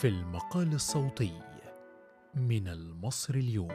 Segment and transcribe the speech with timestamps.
[0.00, 1.32] في المقال الصوتي
[2.34, 3.68] من المصري اليوم.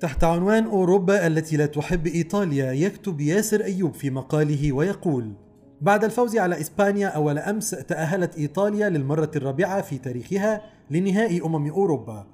[0.00, 5.32] تحت عنوان أوروبا التي لا تحب إيطاليا يكتب ياسر أيوب في مقاله ويقول
[5.80, 12.26] بعد الفوز على إسبانيا أول أمس تأهلت إيطاليا للمرة الرابعة في تاريخها لنهائي أمم أوروبا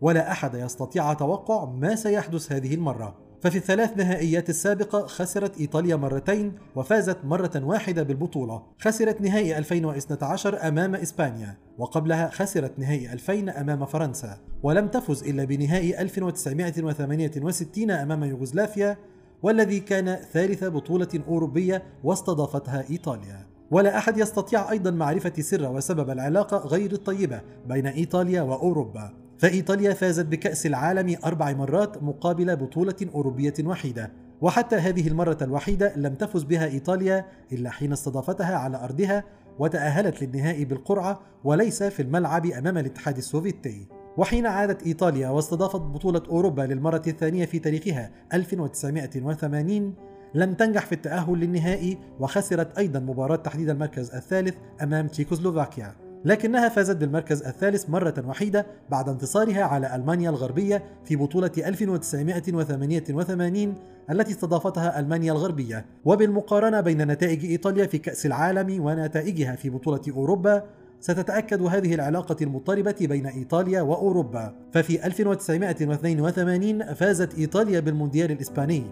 [0.00, 3.23] ولا أحد يستطيع توقع ما سيحدث هذه المرة.
[3.44, 8.62] ففي الثلاث نهائيات السابقة خسرت إيطاليا مرتين وفازت مرة واحدة بالبطولة.
[8.78, 14.38] خسرت نهائي 2012 أمام إسبانيا وقبلها خسرت نهائي 2000 أمام فرنسا.
[14.62, 18.96] ولم تفز إلا بنهائي 1968 أمام يوغوسلافيا
[19.42, 23.46] والذي كان ثالث بطولة أوروبية واستضافتها إيطاليا.
[23.70, 29.23] ولا أحد يستطيع أيضا معرفة سر وسبب العلاقة غير الطيبة بين إيطاليا وأوروبا.
[29.38, 36.14] فإيطاليا فازت بكأس العالم أربع مرات مقابل بطولة أوروبية وحيدة وحتى هذه المرة الوحيدة لم
[36.14, 39.24] تفز بها إيطاليا إلا حين استضافتها على أرضها
[39.58, 43.86] وتأهلت للنهائي بالقرعة وليس في الملعب أمام الاتحاد السوفيتي.
[44.16, 49.94] وحين عادت إيطاليا واستضافت بطولة أوروبا للمرة الثانية في تاريخها 1980
[50.34, 56.03] لم تنجح في التأهل للنهائي وخسرت أيضا مباراة تحديد المركز الثالث أمام تشيكوسلوفاكيا.
[56.24, 63.74] لكنها فازت بالمركز الثالث مرة وحيدة بعد انتصارها على ألمانيا الغربية في بطولة 1988
[64.10, 65.84] التي استضافتها ألمانيا الغربية.
[66.04, 70.62] وبالمقارنة بين نتائج إيطاليا في كأس العالم ونتائجها في بطولة أوروبا
[71.00, 74.54] ستتأكد هذه العلاقة المضطربة بين إيطاليا وأوروبا.
[74.72, 78.84] ففي 1982 فازت إيطاليا بالمونديال الإسباني.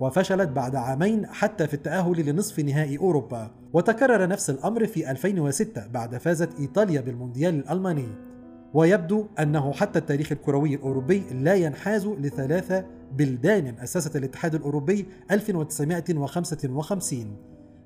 [0.00, 6.16] وفشلت بعد عامين حتى في التأهل لنصف نهائي أوروبا وتكرر نفس الأمر في 2006 بعد
[6.16, 8.08] فازت إيطاليا بالمونديال الألماني.
[8.74, 17.36] ويبدو أنه حتى التاريخ الكروي الأوروبي لا ينحاز لثلاثة بلدان أسست الاتحاد الأوروبي 1955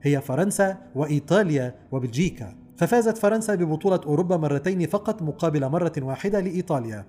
[0.03, 2.57] هي فرنسا وإيطاليا وبلجيكا.
[2.77, 7.05] ففازت فرنسا ببطولة أوروبا مرتين فقط مقابل مرة واحدة لإيطاليا.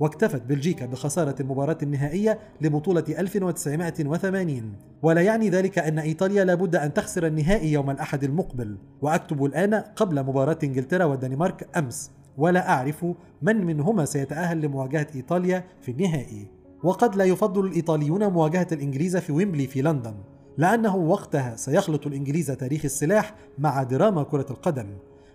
[0.00, 7.26] واكتفت بلجيكا بخسارة المباراة النهائية لبطولة 1980 ولا يعني ذلك أن إيطاليا لابد أن تخسر
[7.26, 8.76] النهائي يوم الأحد المقبل.
[9.02, 12.10] وأكتب الآن قبل مباراة إنجلترا والدنمارك أمس.
[12.36, 13.06] ولا أعرف
[13.42, 16.46] من منهما سيتأهل لمواجهة إيطاليا في النهائي.
[16.82, 20.14] وقد لا يفضل الإيطاليون مواجهة الإنجليز في ويمبلي في لندن
[20.58, 24.86] لأنه وقتها سيخلط الإنجليز تاريخ السلاح مع دراما كرة القدم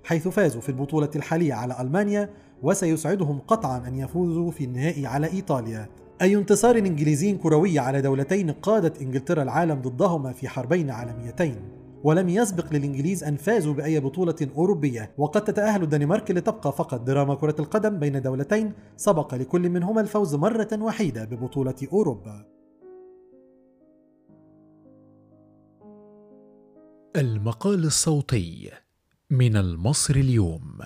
[0.04, 2.30] حيث فازوا في البطولة الحالية على ألمانيا
[2.64, 5.90] وسيسعدهم قطعا أن يفوزوا في النهائي على إيطاليا.
[6.22, 11.82] أي انتصار إنجليزي كروي على دولتين قادت إنجلترا العالم ضدهما في حربين عالميتين.
[12.04, 17.56] ولم يسبق للإنجليز أن فازوا بأي بطولة أوروبية وقد تتأهل الدنمارك لتبقى فقط دراما كرة
[17.60, 22.46] القدم بين دولتين سبق لكل منهما الفوز مرة وحيدة ببطولة أوروبا.
[27.16, 28.72] المقال الصوتي
[29.30, 30.80] من المصري اليوم.